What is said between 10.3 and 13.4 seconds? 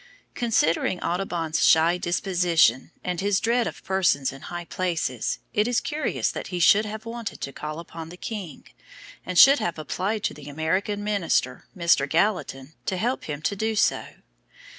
the American Minister, Mr. Gallatin, to help